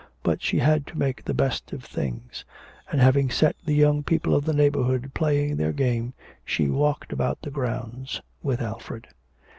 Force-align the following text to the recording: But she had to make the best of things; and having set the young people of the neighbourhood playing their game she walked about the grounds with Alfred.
But 0.23 0.41
she 0.41 0.57
had 0.57 0.87
to 0.87 0.97
make 0.97 1.23
the 1.23 1.33
best 1.35 1.73
of 1.73 1.83
things; 1.83 2.43
and 2.91 2.99
having 2.99 3.29
set 3.29 3.55
the 3.63 3.75
young 3.75 4.01
people 4.01 4.33
of 4.33 4.45
the 4.45 4.51
neighbourhood 4.53 5.11
playing 5.13 5.57
their 5.57 5.73
game 5.73 6.15
she 6.43 6.71
walked 6.71 7.13
about 7.13 7.43
the 7.43 7.51
grounds 7.51 8.19
with 8.41 8.63
Alfred. 8.63 9.09